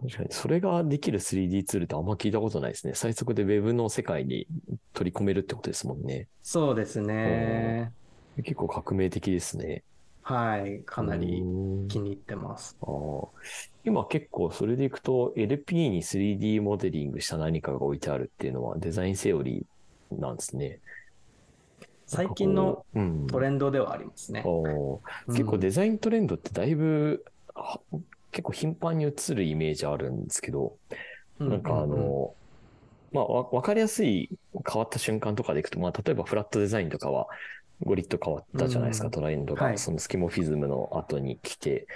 [0.00, 2.94] 確かに、それができる 3D ツールってあんま聞いたことないですね。
[2.94, 4.46] 最速で Web の世界に
[4.92, 6.28] 取り込めるってことですもんね。
[6.42, 7.92] そうですね。
[8.36, 9.82] 結構革命的ですね。
[10.28, 10.82] はい。
[10.84, 12.76] かなりうん気に入ってます。
[13.82, 20.80] 今結構それでいくと LP に 3D モデリングした何かが置いてあるっていうのはデザインセオリーなんですね。
[22.04, 24.44] 最近のうんトレンドではありますね。
[24.44, 27.80] うん結構デザイントレンドってだいぶ、は
[28.30, 30.76] 結構頻繁に映るイメージあるんですけど、
[31.38, 32.34] なんかあううの、
[33.12, 34.28] まあわわかりやすい
[34.70, 37.28] 変わった瞬間とかでいくと、まあ例えばフラットデザインとかは
[37.82, 41.86] ゴリッと変わったじゃないですか、うんトレンドが、はいそのスキモフィズムの後に来て、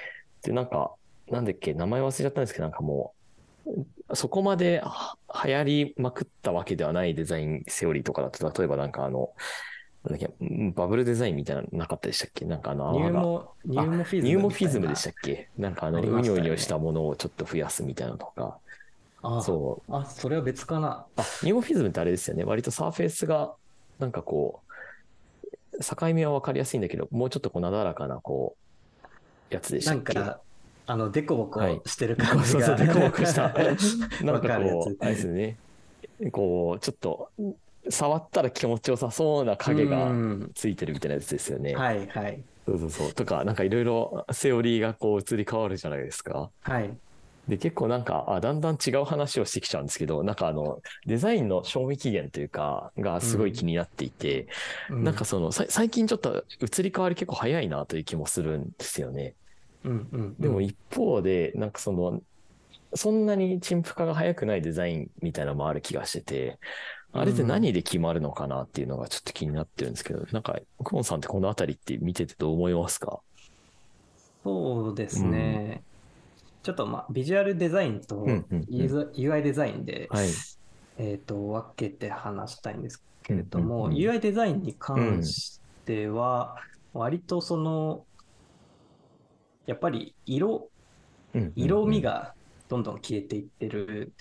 [0.42, 0.92] で、なんか、
[1.30, 3.14] なんだっけ、名前忘れちゃったんですけど、なんかも
[3.66, 9.30] う、そこまでは流行りまくったわけではないデザインセオリーとかだと、例えばなんかあの、
[10.04, 12.44] なんだっけ、うんバブルデザインみたいなのなかったでしたっけ？
[12.44, 14.22] なんかあの、泡がニューモ、ニューモフィズム。
[14.22, 15.48] ニューモフィズムでしたっけ？
[15.56, 18.58] なんかあの、うにょうにょしたものをちょっと増やすみたいなのとか。
[19.22, 19.94] あそう。
[19.94, 21.06] あ、それは別かな。
[21.16, 22.42] あ、ニューモフィズムってあれですよね。
[22.42, 23.54] 割とサーフェイスが、
[24.00, 24.71] なんかこう、
[25.82, 28.56] 境目は分かりやすいんだけど、もうちょっとこうなだらかな、こ
[29.50, 30.14] う、やつでしたっけ？
[30.14, 30.40] なんか、
[30.86, 32.44] あの、デコボコはいしてる感じが。
[32.44, 33.52] そうそう、デコボコした。
[34.24, 35.56] なんわかこう、あれですね。
[36.32, 37.30] こう、ちょっと、
[37.88, 41.74] 触ったら気持ちよさそうな影うがんついてるみたいなやつですよね。
[41.74, 42.44] はいはい。
[42.66, 43.12] そうそうそう。
[43.12, 46.50] とか、なんかいろいろセオリーがこう移り変わるじゃないですか。
[46.62, 46.90] はい。
[47.48, 54.46] で、結構なんか、あ、だんだん違う話をしてきちゃうんですけど、なんかあの、デザインの賞味期限というか、がすごい気になっていて、
[54.90, 59.34] うなんか、その、さ最近ちょっと移り変わり結構早いなという気もするんですよね。
[59.84, 60.36] うんうん。
[60.38, 62.20] でも一方で、なんかその、
[62.94, 66.58] そんなに陳腐化が早くないデザインみたいなのもある気がしてて、
[67.12, 73.20] あれって何で決まるのかなっていうのがちょっと気になってるんですけど、なんか、クモンさんってこのあたりって見ててどう思いますか？
[74.44, 75.82] そうですね。
[76.62, 80.28] ちょっとまあ、ビジュアルデザインと UI デザインで、はい。
[80.98, 86.56] えっと、分けて話したいんですけれども、うんうんうん UI デザインに関しては、
[86.92, 88.04] 割とその、
[89.66, 90.68] やっぱり色、
[91.56, 92.02] 色味。
[92.02, 92.34] が
[92.68, 94.12] どんどん消えていってる。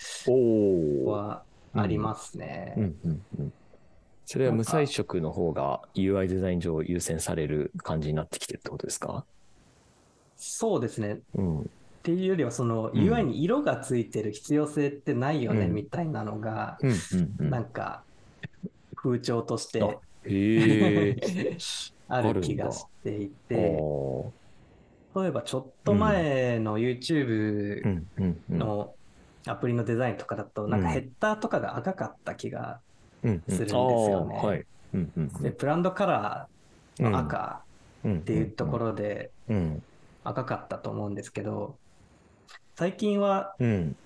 [1.06, 1.42] は
[1.74, 2.74] ありますね。
[2.76, 3.52] うんうんうん。
[4.26, 9.24] それは無彩色の方が UI デザイン上優先される感じになってきてるってことですか？
[10.36, 11.20] そうですね。
[11.34, 11.70] うん。
[12.02, 13.00] っていうよりは、そのうん。
[13.00, 15.72] UI に色がついてる必要性ってないよね、うん。
[15.72, 16.76] みたいなのが。
[17.38, 18.02] なんか、
[18.96, 19.82] 風潮として
[22.08, 24.32] あ る気がしていて、お
[25.14, 28.04] 例えばちょっと前のう YouTube。
[28.48, 28.94] の
[29.46, 32.80] アプリのデザインとかだと、なんかヘッダーとかが赤かった気が、
[33.22, 34.66] するんですよね。
[35.40, 37.62] で、ブランドカラーの赤
[38.04, 38.16] うん。
[38.18, 39.82] っっていうところでうん。
[40.24, 41.76] 赤かったと思うんですけど、
[42.76, 43.96] 最近はうん。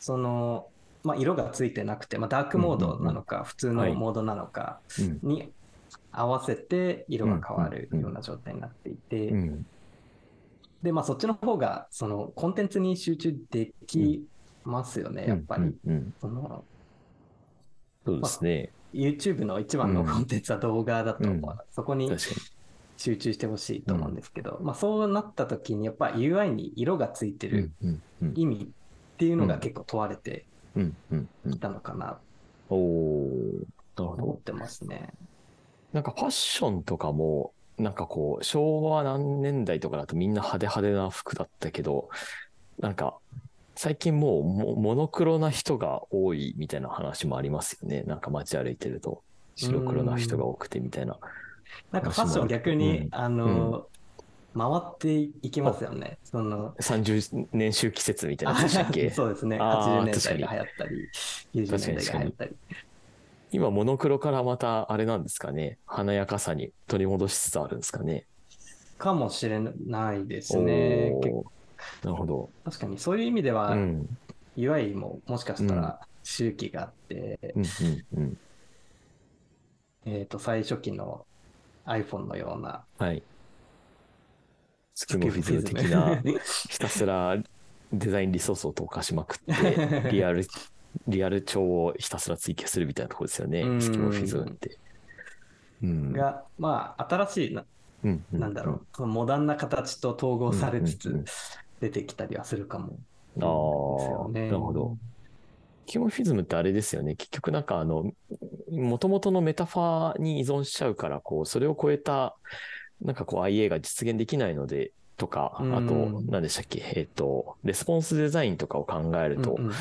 [0.00, 0.68] その、
[1.04, 5.18] まあ、色がついてなくて、まあ、ダークモードなのか、普通のはいモードなのかうん。
[5.22, 5.52] に
[6.10, 9.66] 合わせて色が変わるうんような状態になっていて、うん。
[10.82, 14.24] で、まあ、そっちの方が、その、コンテンツに集中でき
[14.64, 15.74] ますよね、やっぱり。
[16.20, 16.64] その、
[18.04, 18.70] そうですね。
[18.92, 21.50] YouTube の一番のコンテンツは動画だと思う。
[21.50, 22.55] うんそこに確か
[22.96, 27.52] 集中してほしいと思うんですけど、まあ、そうなった時に、やっぱ UI に色がついてに。
[27.52, 28.72] るうんうん意味
[29.16, 32.18] っていうのが結構問われてうんうんうんきたのかな。
[32.68, 32.74] と
[34.08, 35.12] 思ってますね。
[35.92, 42.08] なんかファッションとかも、なんかこう、昭和何年代とかだとみんな派手派手な服だったけど、
[42.78, 43.18] なんか、
[43.74, 48.02] 最近もうモモノクロな人が多いみたいな話もありますよね。
[48.02, 49.22] なんか街歩いてると、
[49.54, 51.18] 白黒な人が多くてみたいな。
[51.92, 53.86] なんかファッション逆に、うんあの、
[54.56, 56.18] 回っていきますよね。
[56.24, 59.10] その、30年周期説みたいなやつでしたっけ？
[59.10, 59.58] そうですね。
[59.60, 61.08] あー80年代が流行ったり、
[61.54, 62.56] 90年代が流行ったり。
[63.50, 65.78] 今、モノクロからまた、あれなんですかね？
[65.86, 68.26] 華やかさに取り戻しつつあるんですかね？
[68.98, 71.12] かもしれないですね。
[72.02, 72.50] なるほど。
[72.64, 74.06] 確かにそういう意味では、うん。
[74.56, 78.36] UI ももしかしたら周期があって、うん、うん、うん。
[80.06, 81.26] えっと、最初期の
[81.86, 83.22] iPhone のような、はい。
[84.94, 86.22] スキモフィズム的な、
[86.68, 87.36] ひたすら
[87.92, 90.46] デザインリソースを投下しまくって、 リアル、
[91.06, 94.78] リアル調をひたすら追求するみたいなところですよねう、んスキモフィズムって。
[95.82, 96.12] うん。
[96.12, 97.64] が、まあ、新しいな、
[98.04, 101.24] うんうなんだろう、そのモダンな形と統合されつつ
[101.80, 102.98] 出てきたりはするかも。
[103.40, 104.96] ああ、なるほど。。
[105.86, 107.14] キモフィズムってあれですよね。
[107.14, 108.12] 結局なんかあの、
[108.70, 112.36] 元々のメタファーに依存しちゃうから、こう、それを超えた、
[113.02, 119.74] なんかこう IA が実現できないので、とか、あとうん、何でしたっけ、えっ、と、レスポンスデザインとかを考えると、うんうんうん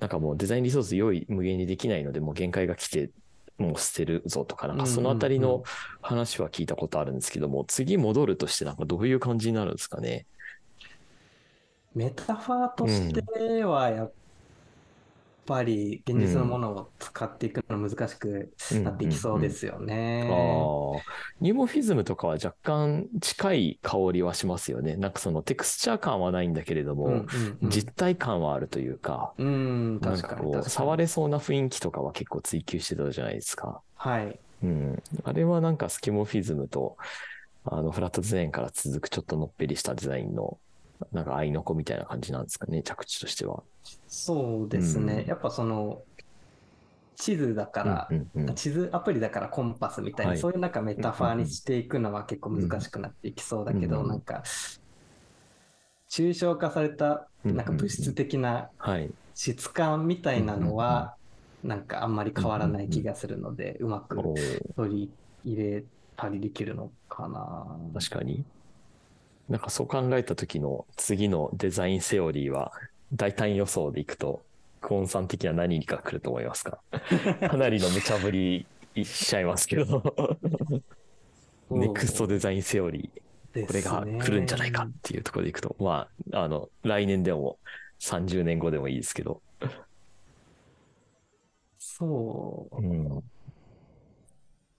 [0.00, 3.10] なんかもうデザインリソース用意無限にできないので、もう限界が来て、
[3.58, 5.62] もう捨てるぞとか、なんかそのあたりの
[6.02, 10.26] 話は聞いたことあるんですけども、次戻るとしてなんかどういう感じになるんですかね？
[11.94, 14.12] メタファーとしては、やっ
[15.46, 18.52] ぱり現実のものを使っていくの難しく
[18.82, 20.22] なっていきそうですよね。
[20.22, 21.02] ああ、
[21.40, 24.96] ニューモフィズムとかは若干近い香りはしますよね。
[24.96, 33.80] なんかそのテクスチャー感はないんだけれども、うんうんうん実体感はあるというか、うん、確かに触れそうな雰囲気とかは結構追求してたじゃないですか。
[33.96, 34.38] はい。
[34.62, 35.02] うん。
[35.24, 36.96] あれはなんかスキモフィズムと、
[37.64, 40.58] あの、フラットデザインから続くちょっとのっぺりしたデザインの、
[41.12, 43.62] なんか愛の子みたいな感じなんですかね、着地としては。
[44.06, 45.22] そうですね。
[45.22, 46.02] うんやっぱその、
[47.16, 54.42] 地図だから、うんうんうん地図アプリだからコンパスみたいな、はいそういうなんかメタファーにしていくのは結構難しくなっていきそうだけど、うんなんか、
[56.10, 59.10] 抽象化された、うんなんか物質的なはい。
[59.34, 61.16] 質感みたいなのは、
[61.62, 64.16] なんかあんまり変わらない気がするので、うまく
[64.76, 65.10] 取り
[65.44, 65.84] 入れ
[66.16, 67.66] たりできるのかな。
[67.94, 68.44] 確かに。
[69.48, 72.72] なんかそう考えた時の次のデザインセオリーは、
[73.12, 74.42] 大胆予想でいくと、
[74.80, 76.78] クオンさん的には何が来ると思いますか？
[77.48, 80.02] かなりの無茶ぶりしちゃいますけど、
[81.70, 87.58] ネクストデザインセオリー、これが来るんじゃないかっていうところでいくと、まあ、あの、来年でも
[88.00, 89.42] 30年後でもいいですけど、
[91.78, 92.76] そう。
[92.82, 93.22] うん。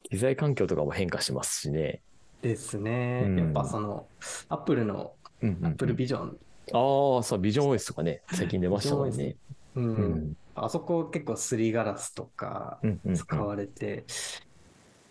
[0.09, 2.01] 機材環境とかも変化しますしね。
[2.41, 3.25] ですね。
[3.27, 4.09] うんやっぱその、
[4.49, 6.39] アップルの、うんうんうんアップルビジョン、
[6.73, 9.37] ああ、そう、ビジョン OS とかね、最近出ましたもんね。
[9.75, 10.33] うんうん。
[10.55, 14.05] あそこ結構すりガラスとかうんうんうん使われて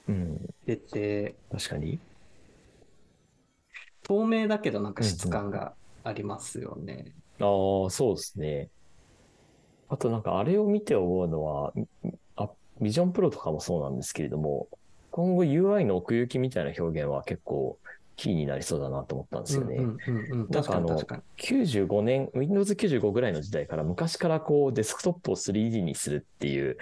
[0.09, 0.39] うん。
[0.67, 1.99] 出て、確かに。
[4.03, 7.15] 透明だけどなんか質感がありますよね。
[7.41, 8.71] ああ、そうですね。
[9.89, 11.73] あとなんかあれを見て思うのは、
[12.37, 14.69] あ、ビジョンプロとかもそうなんですけれども、
[15.15, 17.79] 今後 UI の奥行きみたいな表現は結構
[18.17, 19.77] キーになりそうだなと思ったんですよね。
[20.51, 21.23] なんかあのかに確かに。
[21.37, 26.79] 95年、Windows 95ぐらいの時代から昔からこうデスクトップを 3D にするっていう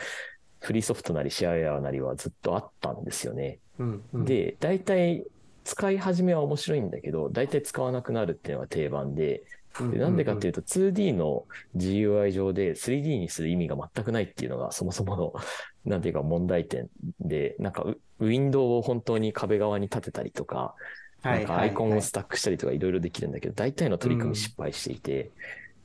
[0.60, 3.58] フリーソフトなりシェアウェアなりはずっとあったんですよね。
[3.78, 5.26] うんうん、で、大体
[5.64, 9.42] 使い始めは面白いんだけど、大体使わなくなるっていうのが定番で、
[9.90, 11.44] でなんでかっていうと 2D の
[11.76, 15.32] GUI 上で 3D にする意味が全くないっていうのがそもそもの、
[15.84, 16.88] なんていうか問題点
[17.20, 20.74] で、なんかウウィンドウを本当に壁側に立てたりとか、
[21.22, 25.30] なんかアイコンをスタックしたりとかいろいろできるんだけど、大体の取り組み失敗していて、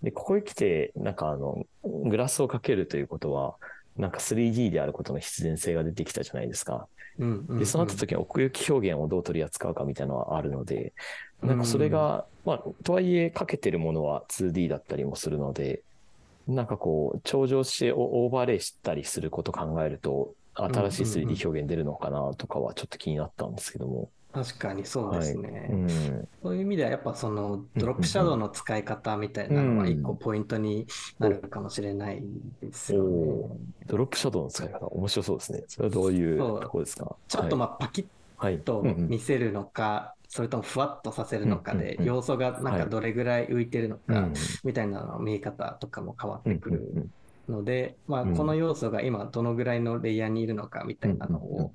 [0.01, 3.55] で、ここへ来て、なんかあの、グラスをかけるということは、
[3.97, 6.87] なんか 3D であることの必然性が出てきたじゃないですか。
[7.19, 10.93] で、その後時に奥行き表現をどう取り扱うかみたいなのはあるので、
[11.41, 15.81] なんかそれが、まあ、とはいえかけてるものは 2D だったりもするので、
[16.47, 24.09] なんかこう、頂上してオーバーレイしたりすることを考えると、新しい 3D 表現出るのかなとかはちょっと気になったんですけども。
[24.33, 25.67] 確かにそうですね。
[25.71, 26.27] うん。
[26.43, 30.85] そういう意味ではやっぱそのドロップシャドウの使い方みたいなのは一個ポイントに
[31.17, 32.21] なるかもしれない
[32.61, 33.09] ですよね。
[33.09, 33.87] おー。
[33.87, 35.63] ドロップシャドウの使い方、面白そうですね。
[35.67, 37.15] それはどういうところですか？
[37.27, 38.05] ちょっとまあパキッ
[38.37, 38.59] はい。
[38.59, 39.07] とうんうん。
[39.07, 47.11] 見せるのか、それともふわっとさせるのかでうんうんうん要素がなんかどれぐらい浮いてるのかうんみたいなの見え方とかも変わっうんてくる
[47.47, 47.53] うん。
[47.53, 48.35] ので、まあうん。
[48.35, 51.71] この要素が今どのぐらいのレイヤーにいるのかみたいなのうんうんうんを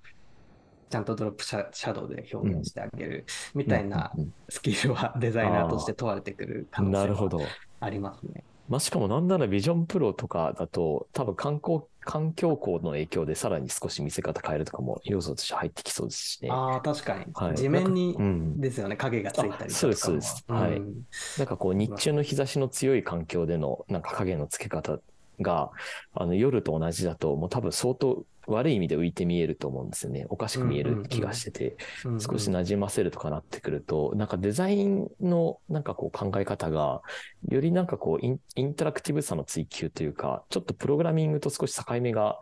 [0.93, 3.25] ちゃんとドロップシャシャドウで表現してあげる
[3.55, 7.57] みたいなうんうんスキルはデザイナーとして問われてくる可うん能性はなるほど。
[7.81, 8.45] ありますね。
[8.69, 16.51] まあ、しかもなんならビジョンプロとかだと、多分観光、環境光の影響でさらに少し見せ方変えるとかも要素として入ってきそうですしね。
[16.51, 17.27] ああ、確かに。
[17.33, 18.61] はい地面にうん。
[18.61, 21.03] ですよね、影がついたりとかそうですそうですはいん
[21.37, 24.99] なんかこう日中の日差しの強い環境でのなんか影のつけ方
[25.41, 25.71] が、
[26.15, 30.27] あの夜と同じだともう多分相当悪い意味で浮いて見えると思うんですよね。
[30.29, 37.03] おかしく見える気がしてて、うんうん少し馴染ませるとかなってくると、なんかデザインのなんかこう考え方が、
[37.49, 42.39] よりなんかこうインインタラクティブさの追求というか、ちょっとプログラミングと少し境目が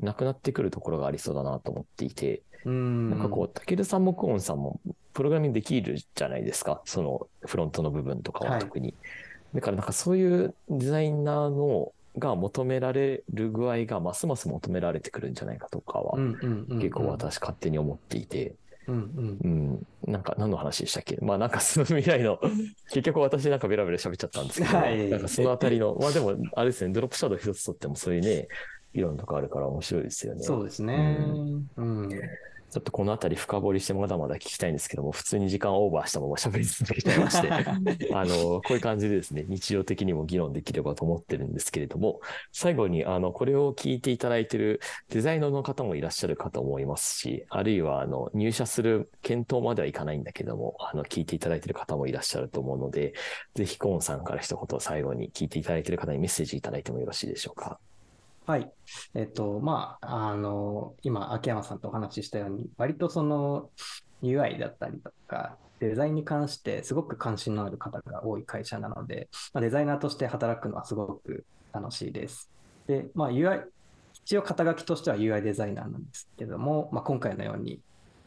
[0.00, 4.80] なくなってくるところがありそうだなと思っていて、うんなんかこう、たけるさんもクオンさんも、
[5.12, 6.80] プログラミングできるじゃないですか。
[6.84, 8.94] そのフロントの部分とかは特に。
[9.54, 18.54] だからなんかそういうデザイナーのが求められる具合がますます求められてくるんじゃないかとかは、結構私勝手に思っていて、
[18.86, 19.86] うんうん。
[20.06, 21.16] なんか何の話でしたっけ？
[21.22, 22.40] まあなんかその未来の、
[22.90, 28.48] 結局私なんかベラベラ喋っちゃったんですけど、なんかそのあたりの、まあでもあれですね、ドロップシャドウ一つとってもそういうね、
[28.92, 30.42] 議論とかあるから面白いですよね。
[30.42, 31.16] そうですね。
[31.20, 32.10] うん、うん
[32.72, 37.50] ちょっとこのあたり深掘りしてまだまだ聞きたいんですけども、普通に時間オーバーしたまま喋り続けちゃいまして、
[38.14, 42.20] あの、こういう感じでですね、日常的にも議論できればと思ってるんですけれども、
[42.50, 53.12] 最後に、あの、これを聞いていただいているデザイナーの方もいらっしゃるかと思いますし、あるいは、あの、入社する検討まではいかないんだけども、あの、聞いていただいている方もいらっしゃると思うので、
[53.54, 57.78] ぜひコーンさんから一言最後に聞いていただいている方にメッセージいただいてもよろしいでしょうか。
[58.44, 58.72] はい。
[59.14, 63.70] えっと、まあ、あの、今、秋山さんとお話ししたように、割とその
[64.22, 72.50] UI だったりとか、デザインに関してすごく関心のある方が多い会社なので、まあ、デザイナーとして働くのはすごく楽しいです。
[72.86, 73.64] で、まあ、UI、
[74.24, 77.80] 一応肩書きとしては UI デザイナーなんですけども、まあ、今回のように、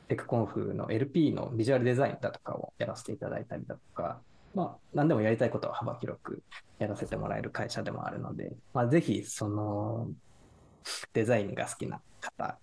[0.07, 4.21] テクコンフの LP のビジュアルデザインだとかをやらせていただいたりだとか、
[4.55, 6.41] まあ、何でもやりたいことは幅広く
[6.79, 10.07] やらせてもらえる会社でもあるので、まあ、ぜひ、その、
[11.13, 12.57] デザインが好きな方、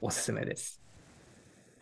[0.00, 0.80] おすすめです。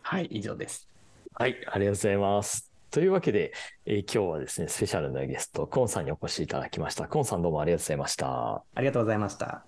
[0.01, 0.89] はい、以上です。
[1.33, 2.71] はい、ありがとうございます。
[2.91, 3.53] というわけで、
[3.85, 7.07] えー、今日はですね、スペシャルなゲスト、コンさんにお越しいただきました。
[7.07, 8.55] コンさんどうもありがとうございました。
[8.55, 9.63] ありがとうございました。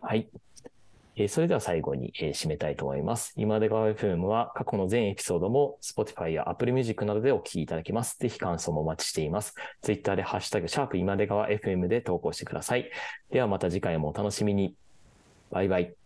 [0.00, 0.28] はい。
[1.16, 3.32] えー、それでは最後に、えー、締めたいと思います。
[3.36, 8.16] 今出川 FM は過去の全エピソードも Spotify や Apple Music などでお聞きいただけます。
[8.18, 9.54] ぜひ感想もお待ちしています。
[9.82, 12.88] Twitter でハッシュタグ、シャープ今出川 FM で投稿してください。
[13.30, 14.76] ではまた次回もお楽しみに。
[15.50, 15.97] バイバイ。